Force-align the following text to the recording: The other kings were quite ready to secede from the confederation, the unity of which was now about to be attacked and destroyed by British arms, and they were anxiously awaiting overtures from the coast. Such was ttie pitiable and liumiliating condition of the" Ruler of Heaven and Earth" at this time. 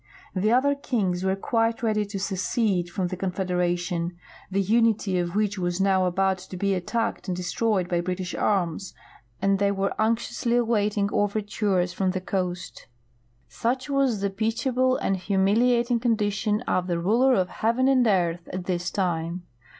The 0.35 0.51
other 0.51 0.73
kings 0.73 1.23
were 1.23 1.35
quite 1.35 1.83
ready 1.83 2.05
to 2.05 2.19
secede 2.19 2.89
from 2.89 3.09
the 3.09 3.15
confederation, 3.15 4.17
the 4.49 4.59
unity 4.59 5.19
of 5.19 5.35
which 5.35 5.59
was 5.59 5.79
now 5.79 6.07
about 6.07 6.39
to 6.39 6.57
be 6.57 6.73
attacked 6.73 7.27
and 7.27 7.37
destroyed 7.37 7.87
by 7.87 8.01
British 8.01 8.33
arms, 8.33 8.95
and 9.43 9.59
they 9.59 9.71
were 9.71 9.93
anxiously 10.01 10.55
awaiting 10.55 11.11
overtures 11.13 11.93
from 11.93 12.09
the 12.09 12.19
coast. 12.21 12.87
Such 13.47 13.91
was 13.91 14.23
ttie 14.23 14.35
pitiable 14.35 14.97
and 14.97 15.17
liumiliating 15.17 16.01
condition 16.01 16.61
of 16.61 16.87
the" 16.87 16.97
Ruler 16.99 17.35
of 17.35 17.49
Heaven 17.49 17.87
and 17.87 18.07
Earth" 18.07 18.49
at 18.51 18.65
this 18.65 18.89
time. 18.89 19.43